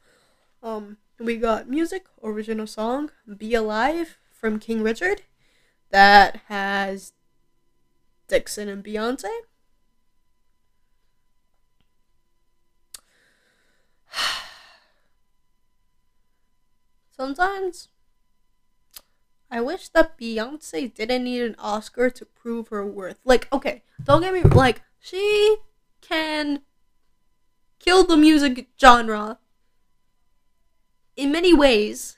[0.64, 5.22] Um, we got music, original song, Be Alive from King Richard
[5.92, 7.14] that has
[8.28, 9.30] Dixson and Beyonce.
[17.16, 17.90] Sometimes
[19.52, 23.20] I wish that Beyonce didn't need an Oscar to prove her worth.
[23.24, 25.58] Like, okay, don't get me like she
[26.02, 26.64] can
[27.82, 29.40] kill the music genre
[31.16, 32.16] in many ways.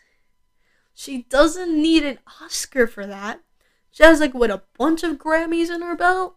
[0.93, 3.41] She doesn't need an Oscar for that.
[3.91, 6.35] She has like what a bunch of Grammys in her belt.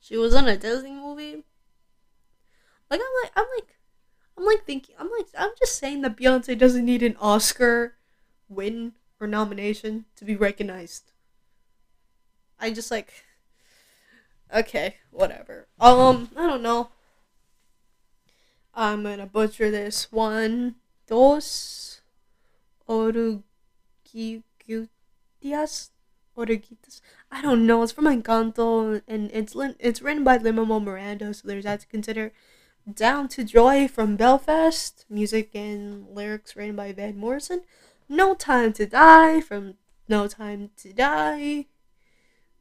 [0.00, 1.44] She was in a Disney movie.
[2.90, 3.76] Like I'm like I'm like
[4.38, 7.94] I'm like thinking I'm like I'm just saying that Beyonce doesn't need an Oscar
[8.48, 11.12] win or nomination to be recognized.
[12.58, 13.24] I just like
[14.54, 15.66] okay, whatever.
[15.80, 16.90] Um, I don't know.
[18.76, 20.74] I'm gonna butcher this one.
[21.06, 22.02] Dos
[22.86, 23.42] oruguitias
[26.36, 27.00] oruguitas.
[27.30, 27.82] I don't know.
[27.82, 32.32] It's from Encanto, and it's it's written by Lin-Manuel Miranda, so there's that to consider.
[32.92, 37.62] Down to Joy from Belfast, music and lyrics written by Van Morrison.
[38.08, 39.74] No Time to Die from
[40.06, 41.66] No Time to Die.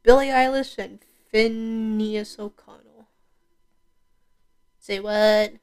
[0.02, 1.00] Billie Eilish and
[1.32, 3.08] Finneas O'Connell.
[4.80, 5.56] Say what?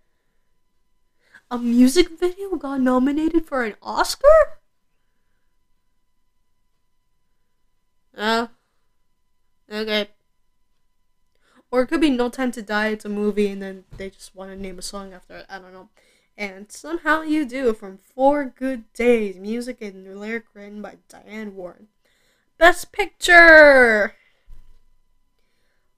[1.52, 4.56] A music video got nominated for an Oscar?
[8.16, 8.48] Oh.
[9.70, 10.08] Okay.
[11.70, 14.34] Or it could be No Time to Die, it's a movie, and then they just
[14.34, 15.46] want to name a song after it.
[15.50, 15.90] I don't know.
[16.38, 21.88] And somehow you do from Four Good Days, music and lyric written by Diane Warren.
[22.56, 24.14] Best Picture!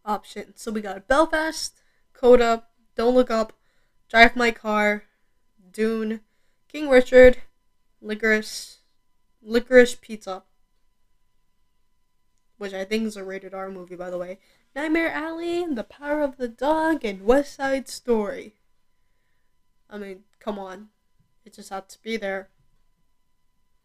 [0.04, 0.54] Option.
[0.56, 1.80] So we got Belfast,
[2.12, 2.64] Coda,
[2.96, 3.52] Don't Look Up,
[4.08, 5.04] Drive My Car,
[5.74, 6.20] Dune,
[6.68, 7.38] King Richard,
[8.00, 8.78] Licorice,
[9.42, 10.44] Licorice Pizza,
[12.58, 14.38] which I think is a rated R movie, by the way.
[14.74, 18.54] Nightmare Alley, The Power of the Dog, and West Side Story.
[19.90, 20.90] I mean, come on.
[21.44, 22.50] It just had to be there.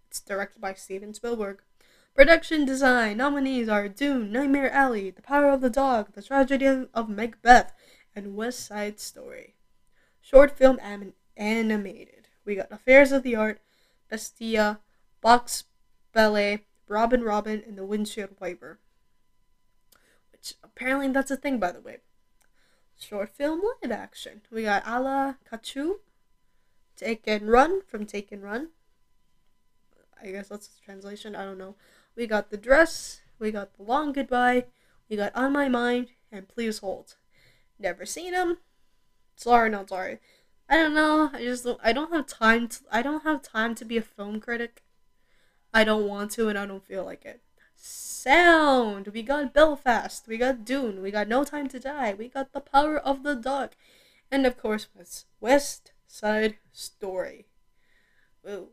[0.08, 1.62] It's directed by Steven Spielberg.
[2.15, 7.10] Production design nominees are Dune, Nightmare Alley, The Power of the Dog, The Tragedy of
[7.10, 7.73] Macbeth,
[8.15, 9.56] and West Side Story.
[10.21, 12.28] Short film anim- animated.
[12.45, 13.62] We got Affairs of the Art,
[14.10, 14.80] Bestia,
[15.21, 15.63] Box
[16.13, 18.80] Ballet, Robin Robin, and The Windshield Wiper.
[20.32, 21.97] Which apparently that's a thing, by the way.
[22.99, 24.41] Short film live action.
[24.52, 25.99] We got Ala Kachu,
[26.97, 28.69] Take and Run from Take and Run.
[30.21, 31.36] I guess that's the translation.
[31.36, 31.75] I don't know.
[32.15, 33.21] We got The Dress.
[33.39, 34.65] We got The Long Goodbye.
[35.10, 37.15] We got On My Mind and Please Hold.
[37.80, 38.58] Never seen them.
[39.38, 40.19] Sorry, not sorry.
[40.69, 41.32] I don't know.
[41.34, 44.39] I just I don't have time to I don't have time to be a film
[44.39, 44.84] critic.
[45.73, 47.41] I don't want to and I don't feel like it
[47.82, 49.08] sound.
[49.08, 50.27] We got Belfast.
[50.27, 51.01] We got Dune.
[51.01, 52.13] We got No Time to Die.
[52.13, 53.71] We got The Power of the Dog.
[54.32, 57.47] And of course, West, West Side Story.
[58.43, 58.69] Woo.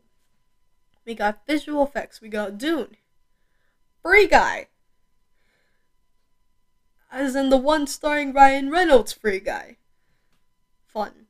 [1.05, 2.21] We got visual effects.
[2.21, 2.97] We got Dune.
[4.01, 4.67] Free Guy.
[7.09, 9.77] As in the one starring Ryan Reynolds Free Guy.
[10.85, 11.26] Fun.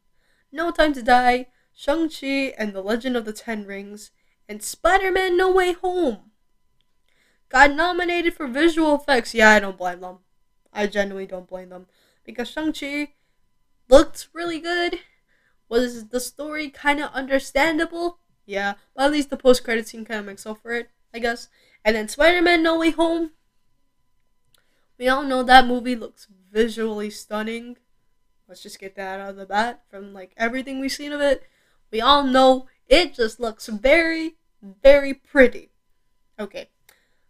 [0.52, 1.48] No Time to Die.
[1.80, 4.10] Shang-Chi and the Legend of the Ten Rings,
[4.50, 6.32] and Spider-Man No Way Home
[7.50, 9.36] got nominated for visual effects.
[9.36, 10.18] Yeah, I don't blame them.
[10.74, 11.86] I genuinely don't blame them.
[12.26, 13.14] Because Shang-Chi
[13.90, 15.02] looked really good.
[15.70, 18.18] Was the story kind of understandable?
[18.48, 21.48] Yeah, but at least the post-credit scene kind of makes up for it, I guess.
[21.86, 23.34] And then Spider-Man No Way Home.
[24.98, 27.78] We all know that movie looks visually stunning.
[28.48, 31.44] Let's just get that out of the bat from like everything we've seen of it.
[31.92, 35.70] We all know it just looks very, very pretty.
[36.40, 36.70] Okay.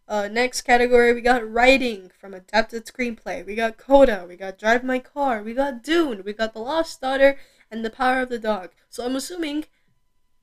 [0.07, 3.45] Uh, next category, we got writing from adapted screenplay.
[3.45, 4.25] We got Coda.
[4.27, 5.43] We got Drive My Car.
[5.43, 6.23] We got Dune.
[6.23, 7.37] We got The Lost Daughter
[7.69, 8.69] and The Power of the Dog.
[8.89, 9.65] So I'm assuming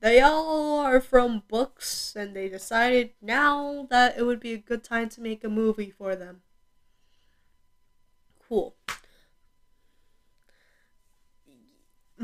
[0.01, 4.83] they all are from books, and they decided now that it would be a good
[4.83, 6.41] time to make a movie for them.
[8.47, 8.75] Cool.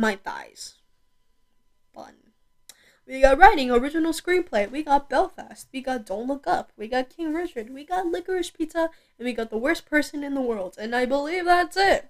[0.01, 0.79] My thighs.
[1.93, 2.15] Fun.
[3.05, 4.67] We got writing, original screenplay.
[4.67, 5.67] We got Belfast.
[5.71, 6.71] We got Don't Look Up.
[6.75, 7.69] We got King Richard.
[7.71, 8.89] We got Licorice Pizza.
[9.19, 10.75] And we got The Worst Person in the World.
[10.79, 12.09] And I believe that's it.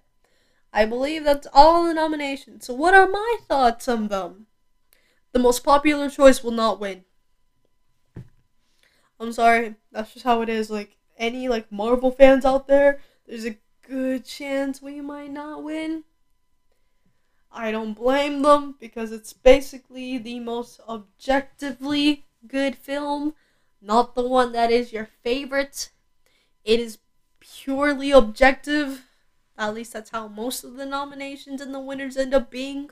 [0.71, 2.65] I believe that's all the nominations.
[2.65, 4.45] So, what are my thoughts on them?
[5.33, 7.03] The most popular choice will not win.
[9.19, 9.75] I'm sorry.
[9.91, 10.69] That's just how it is.
[10.69, 16.05] Like, any, like, Marvel fans out there, there's a good chance we might not win.
[17.53, 23.35] I don't blame them because it's basically the most objectively good film,
[23.81, 25.91] not the one that is your favorite.
[26.63, 26.99] It is
[27.39, 29.05] purely objective.
[29.57, 32.89] At least that's how most of the nominations and the winners end up being.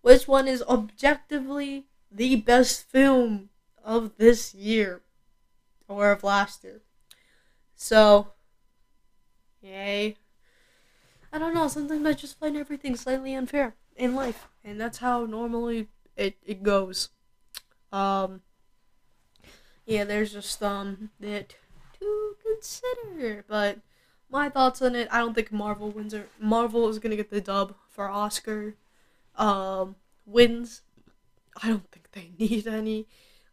[0.00, 3.50] Which one is objectively the best film
[3.82, 5.02] of this year
[5.88, 6.82] or of last year?
[7.74, 8.32] So,
[9.60, 10.16] yay.
[11.36, 11.68] I don't know.
[11.68, 16.62] Sometimes I just find everything slightly unfair in life, and that's how normally it it
[16.62, 17.10] goes.
[17.92, 18.40] Um.
[19.84, 21.54] Yeah, there's just um that
[22.00, 23.80] to consider, but
[24.30, 25.08] my thoughts on it.
[25.10, 28.74] I don't think Marvel wins or Marvel is gonna get the dub for Oscar.
[29.34, 30.80] Um, wins.
[31.62, 33.08] I don't think they need any.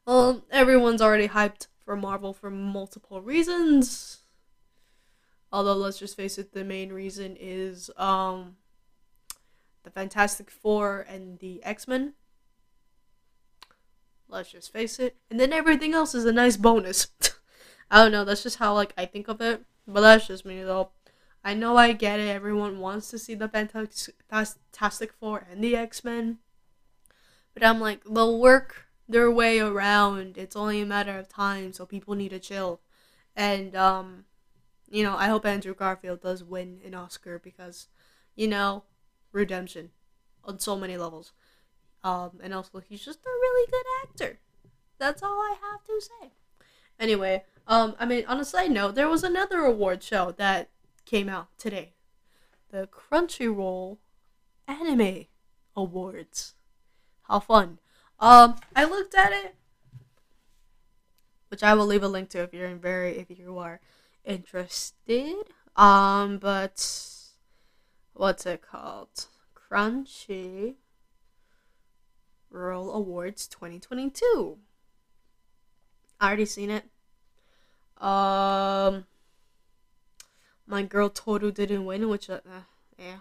[0.07, 4.22] Um, everyone's already hyped for Marvel for multiple reasons.
[5.53, 8.55] Although let's just face it, the main reason is um
[9.83, 12.13] the Fantastic Four and the X Men.
[14.27, 15.15] Let's just face it.
[15.29, 17.09] And then everything else is a nice bonus.
[17.91, 19.63] I don't know, that's just how like I think of it.
[19.87, 20.89] But that's just me though.
[21.43, 26.03] I know I get it, everyone wants to see the Fantastic Four and the X
[26.03, 26.39] Men.
[27.53, 30.35] But I'm like, they'll work their way around.
[30.35, 32.79] It's only a matter of time, so people need to chill.
[33.35, 34.25] And um
[34.89, 37.87] you know, I hope Andrew Garfield does win an Oscar because,
[38.35, 38.83] you know,
[39.31, 39.89] redemption
[40.43, 41.33] on so many levels.
[42.03, 44.39] Um, and also he's just a really good actor.
[44.99, 46.31] That's all I have to say.
[46.99, 50.69] Anyway, um, I mean, on a side note, there was another award show that
[51.05, 51.93] came out today,
[52.69, 53.97] the Crunchyroll
[54.67, 55.25] Anime
[55.75, 56.53] Awards.
[57.23, 57.79] How fun!
[58.19, 59.55] Um, I looked at it,
[61.49, 63.79] which I will leave a link to if you're in very if you are
[64.25, 65.35] interested.
[65.75, 66.85] Um, but
[68.13, 69.27] what's it called?
[69.55, 70.75] Crunchy
[72.49, 74.57] Roll Awards 2022.
[76.19, 76.85] I already seen it.
[77.97, 79.05] Um,
[80.67, 82.39] my girl Toru didn't win, which uh,
[82.97, 83.17] yeah.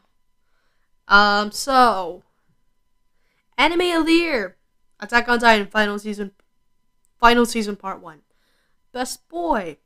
[1.08, 2.22] Um, so
[3.56, 4.56] anime of the year:
[5.00, 6.32] Attack on Titan final season,
[7.18, 8.20] final season part one.
[8.92, 9.78] Best boy: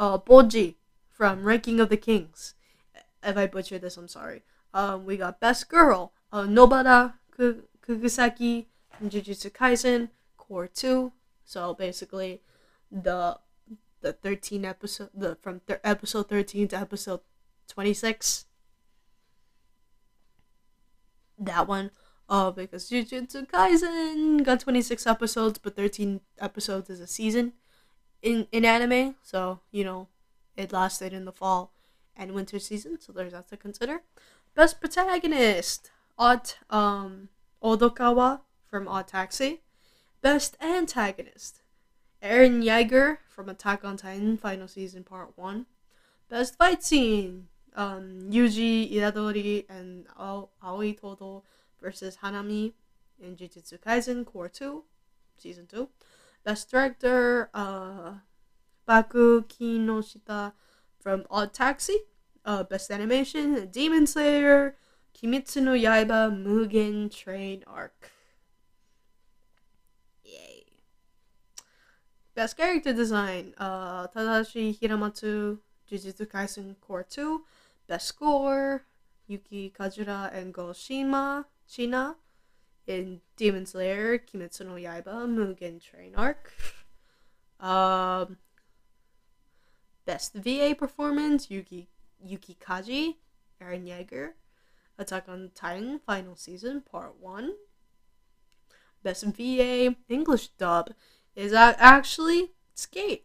[0.00, 0.76] uh, Bojji
[1.10, 2.54] from Ranking of the Kings.
[3.22, 4.42] If I butcher this, I'm sorry.
[4.72, 10.08] Um, we got Best Girl, uh, Nobara Kugisaki from Jujutsu Kaisen,
[10.38, 11.12] Cour 2.
[11.44, 12.40] So basically,
[12.90, 13.38] the
[14.00, 17.20] the 13 episode the from th- episode 13 to episode
[17.68, 18.46] 26
[21.38, 21.90] that one
[22.30, 27.52] uh because Jujutsu Kaisen got 26 episodes but 13 episodes is a season
[28.22, 30.08] in in anime, so you know
[30.56, 31.72] it lasted in the fall
[32.16, 34.02] and winter season, so there's that to consider.
[34.54, 37.28] Best protagonist, Odd um
[37.62, 39.60] Odokawa from Odd Taxi.
[40.22, 41.62] Best antagonist,
[42.22, 45.66] Eren Yeager from Attack on Titan Final Season Part One.
[46.28, 51.42] Best fight scene, um, Yuji Itadori and Aoi Todo
[51.80, 52.72] versus Hanami
[53.20, 54.84] in Jujutsu Kaisen Cour 2,
[55.38, 55.88] Season 2.
[56.44, 58.14] Best Director, uh,
[58.86, 60.52] Baku Kinoshita
[60.98, 61.96] from Odd Taxi.
[62.44, 64.74] Uh, Best Animation, Demon Slayer,
[65.14, 68.10] Kimetsu no Yaiba Mugen Train Arc.
[70.24, 70.64] Yay.
[72.34, 75.58] Best character design, uh, Tadashi Hiramatsu,
[75.90, 77.42] Jujutsu Kaisen Cour 2.
[77.86, 78.84] Best score,
[79.26, 81.44] Yuki Kajiura and Go Shiina,
[82.90, 86.52] in Demon Slayer, Kimetsu no Yaiba, Mugen Train Arc.
[87.60, 88.38] Um,
[90.04, 91.88] best VA performance, Yuki
[92.22, 93.16] Yuki Kaji,
[93.62, 94.32] Eren Yeager,
[94.98, 97.52] Attack on Titan Final Season Part 1.
[99.02, 100.90] Best VA English dub
[101.36, 103.22] is actually SK8.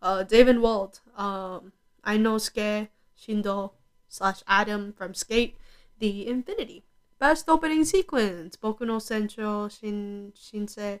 [0.00, 1.72] Uh, David Wald, um,
[2.06, 3.72] Ainosuke Shindo
[4.08, 5.54] slash Adam from SK8,
[5.98, 6.84] The Infinity.
[7.18, 11.00] Best opening sequence, Boku no Sensou Shin, Shinsei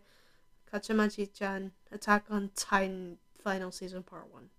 [0.72, 4.50] Kachamachi-chan, Attack on Titan Final Season Part 1.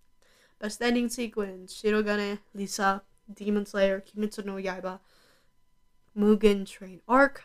[0.59, 3.03] Best ending sequence, Shirogane, Lisa,
[3.33, 4.99] Demon Slayer, Kimetsu no Yaiba,
[6.17, 7.43] Mugen Train Arc.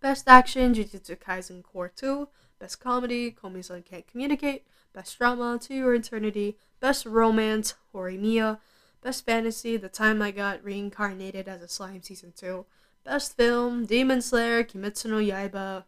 [0.00, 2.28] Best action, Jujutsu Kaisen Cour 2.
[2.58, 4.66] Best comedy, Komi-san Can't Communicate.
[4.92, 6.58] Best drama, To Your Eternity.
[6.80, 8.58] Best romance, Horimiya.
[9.02, 12.66] Best fantasy, The Time I Got Reincarnated as a Slime Season 2.
[13.04, 15.84] Best film, Demon Slayer, Kimetsu no Yaiba,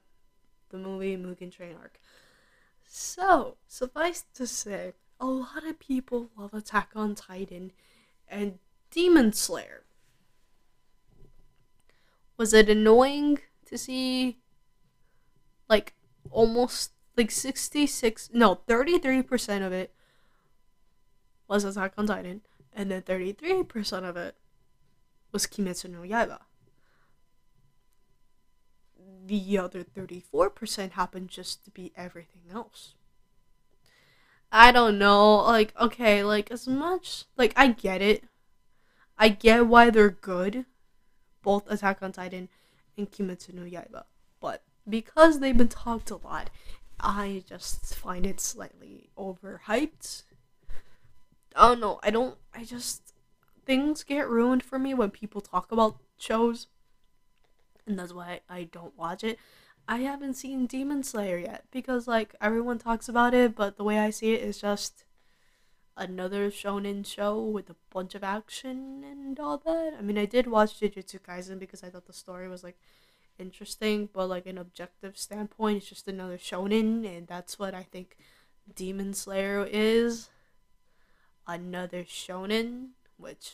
[0.70, 2.00] the movie Mugen Train Arc.
[2.86, 7.72] So, suffice to say, a lot of people love Attack on Titan
[8.28, 8.58] and
[8.90, 9.84] Demon Slayer.
[12.36, 14.38] Was it annoying to see
[15.68, 15.94] like
[16.30, 19.94] almost like 66 no 33% of it
[21.48, 22.40] was Attack on Titan
[22.72, 24.34] and then 33% of it
[25.32, 26.40] was Kimetsu no Yaiba.
[29.26, 32.94] The other 34% happened just to be everything else.
[34.52, 35.36] I don't know.
[35.36, 37.24] Like, okay, like, as much.
[37.36, 38.24] Like, I get it.
[39.18, 40.66] I get why they're good.
[41.42, 42.48] Both Attack on Titan
[42.96, 44.04] and Kimetsu no Yaiba.
[44.40, 46.50] But because they've been talked a lot,
[47.00, 50.24] I just find it slightly overhyped.
[51.56, 52.00] I don't know.
[52.02, 52.36] I don't.
[52.54, 53.12] I just.
[53.64, 56.66] Things get ruined for me when people talk about shows.
[57.86, 59.38] And that's why I don't watch it.
[59.86, 63.98] I haven't seen Demon Slayer yet because like everyone talks about it, but the way
[63.98, 65.04] I see it is just
[65.96, 69.94] another shonen show with a bunch of action and all that.
[69.98, 72.78] I mean, I did watch Jujutsu Kaisen because I thought the story was like
[73.38, 78.16] interesting, but like an objective standpoint, it's just another shonen, and that's what I think
[78.74, 80.30] Demon Slayer is.
[81.46, 83.52] Another shonen, which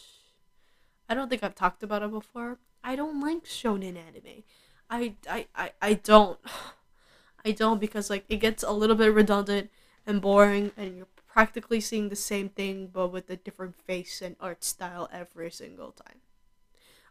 [1.08, 2.58] I don't think I've talked about it before.
[2.82, 4.44] I don't like shonen anime.
[4.88, 6.38] I, I, I, I don't.
[7.44, 9.70] I don't because like it gets a little bit redundant
[10.06, 14.36] and boring and you're practically seeing the same thing but with a different face and
[14.40, 16.18] art style every single time.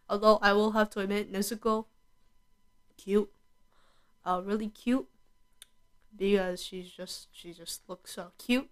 [0.08, 1.86] Although I will have to admit Nezuko
[2.96, 3.32] cute.
[4.24, 5.08] Uh really cute
[6.16, 8.70] because she's just she just looks so cute.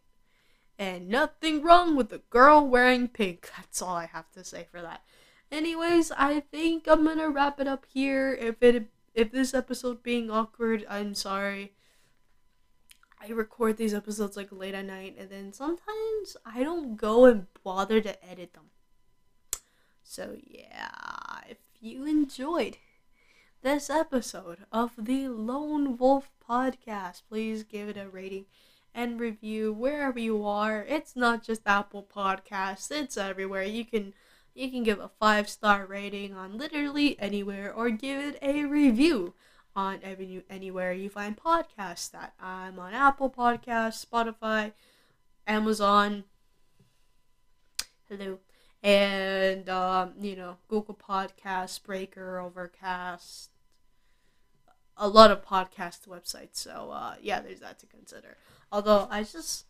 [0.78, 3.50] And nothing wrong with a girl wearing pink.
[3.58, 5.02] That's all I have to say for that.
[5.52, 8.34] Anyways, I think I'm gonna wrap it up here.
[8.34, 11.74] If it if this episode being awkward, I'm sorry.
[13.20, 17.48] I record these episodes like late at night, and then sometimes I don't go and
[17.64, 18.70] bother to edit them.
[20.04, 22.78] So, yeah, if you enjoyed
[23.64, 28.46] this episode of the Lone Wolf Podcast, please give it a rating
[28.94, 30.86] and review wherever you are.
[30.88, 33.64] It's not just Apple Podcasts, it's everywhere.
[33.64, 34.14] You can
[34.58, 39.34] you can give a five star rating on literally anywhere or give it a review
[39.76, 44.72] on every, anywhere you find podcasts that I'm on Apple Podcasts, Spotify,
[45.46, 46.24] Amazon.
[48.10, 48.40] Hello.
[48.82, 53.52] And um, you know, Google Podcasts, Breaker, Overcast,
[54.96, 56.56] a lot of podcast websites.
[56.58, 58.38] So uh, yeah, there's that to consider.
[58.72, 59.66] Although I just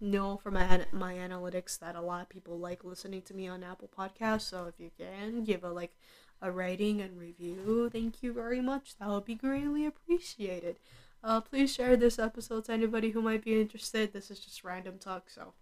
[0.00, 3.62] know from my my analytics that a lot of people like listening to me on
[3.62, 4.42] Apple Podcasts.
[4.42, 5.94] So if you can give a like
[6.42, 8.96] a rating and review, thank you very much.
[8.98, 10.78] That would be greatly appreciated.
[11.22, 14.12] Uh, please share this episode to anybody who might be interested.
[14.12, 15.52] This is just random talk, so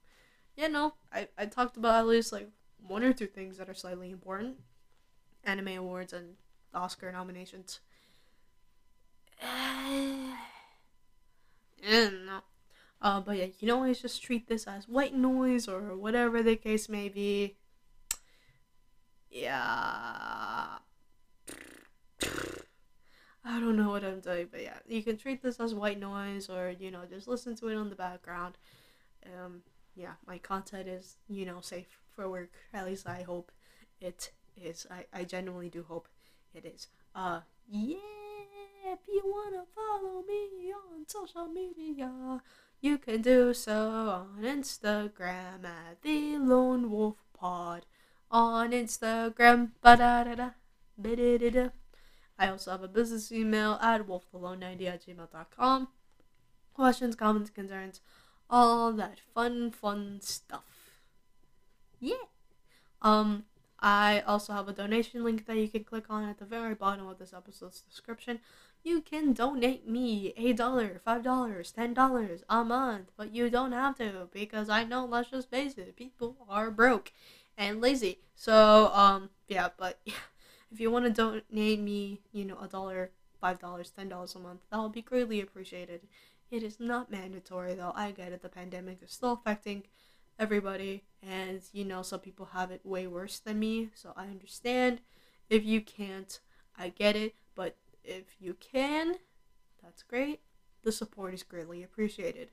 [0.57, 2.49] you know, I I talked about at least like
[2.87, 4.57] one or two things that are slightly important,
[5.45, 6.37] anime awards and
[6.75, 7.81] Oscar nominations.
[9.43, 10.37] and
[11.83, 12.41] no.
[13.01, 16.57] Uh, but yeah, you can always just treat this as white noise or whatever the
[16.57, 17.57] case may be.
[19.31, 20.79] Yeah.
[23.45, 26.51] I don't know what I'm doing, but yeah, you can treat this as white noise
[26.51, 28.59] or, you know, just listen to it on the background.
[29.25, 29.63] Um,
[29.95, 32.53] yeah, my content is, you know, safe for work.
[32.75, 33.53] At least I hope
[34.01, 34.87] it is.
[34.91, 36.09] I, I genuinely do hope
[36.53, 36.89] it is.
[37.15, 37.41] Uh,
[37.71, 37.97] yeah,
[38.87, 42.43] if you wanna follow me on social media,
[42.81, 47.87] you can do so on Instagram at the Lone Wolf Pod.
[48.31, 50.51] On Instagram, da da da,
[51.01, 51.69] da da da.
[52.39, 55.89] I also have a business email at wolfthelone90 at gmail.com.
[56.75, 58.01] Questions, comments, concerns,
[58.49, 60.63] all that fun, fun stuff.
[61.99, 62.15] Yeah.
[63.03, 63.45] Um,
[63.81, 67.07] I also have a donation link that you can click on at the very bottom
[67.09, 68.41] of this episode's description.
[68.89, 73.73] You can donate me a dollar, five dollars, ten dollars a month, but you don't
[73.73, 75.05] have to because I know.
[75.05, 77.13] Let's just face it, people are broke
[77.59, 78.21] and lazy.
[78.35, 80.15] So um, yeah, but yeah,
[80.73, 83.11] if you want to donate me, you know, a dollar,
[83.43, 86.01] five dollars, ten dollars a month, that will be greatly appreciated.
[86.51, 87.93] It is not mandatory though.
[87.95, 88.41] I get it.
[88.41, 89.83] The pandemic is still affecting
[90.39, 95.03] everybody, and you know, some people have it way worse than me, so I understand.
[95.51, 96.41] If you can't,
[96.79, 97.77] I get it, but
[98.09, 99.17] if you can,
[99.83, 100.41] that's great.
[100.83, 102.51] The support is greatly appreciated.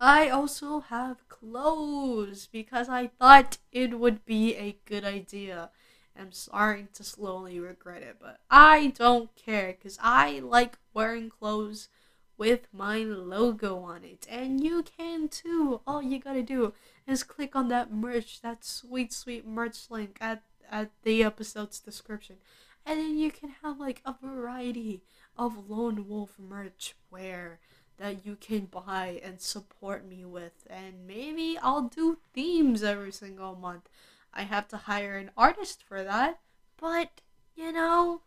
[0.00, 5.70] I also have clothes because I thought it would be a good idea.
[6.18, 11.88] I'm starting to slowly regret it, but I don't care because I like wearing clothes
[12.38, 15.80] with my logo on it, and you can too.
[15.86, 16.74] All you gotta do
[17.06, 22.36] is click on that merch, that sweet, sweet merch link at at the episode's description,
[22.86, 25.02] and then you can have like a variety
[25.36, 27.58] of Lone Wolf merch wear
[27.98, 33.56] that you can buy and support me with, and maybe I'll do themes every single
[33.56, 33.88] month.
[34.32, 36.38] I have to hire an artist for that,
[36.80, 37.20] but
[37.56, 38.20] you know,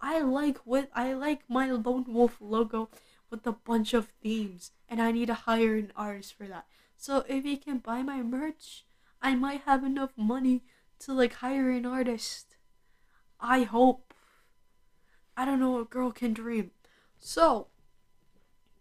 [0.00, 2.90] I like with I like my Lone Wolf logo
[3.30, 6.66] with a bunch of themes, and I need to hire an artist for that.
[6.96, 8.84] So if you can buy my merch,
[9.22, 10.64] I might have enough money
[11.00, 12.47] to like hire an artist.
[13.40, 14.14] I hope.
[15.36, 16.72] I don't know, a girl can dream.
[17.18, 17.68] So,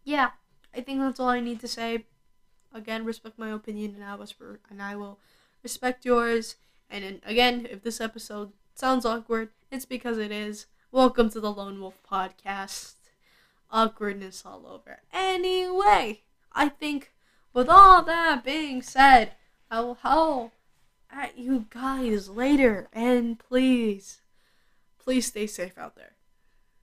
[0.04, 0.32] yeah,
[0.76, 2.06] I think that's all I need to say.
[2.74, 4.18] Again, respect my opinion, and I
[4.70, 5.20] and I will
[5.64, 6.56] respect yours.
[6.90, 10.66] And then, again, if this episode sounds awkward, it's because it is.
[10.92, 12.94] Welcome to the Lone Wolf Podcast.
[13.70, 15.00] Awkwardness all over.
[15.12, 16.22] Anyway,
[16.54, 17.12] I think
[17.54, 19.34] with all that being said,
[19.70, 20.52] I will howl
[21.12, 22.88] at you guys later.
[22.94, 24.22] And please,
[25.08, 26.17] please stay safe out there.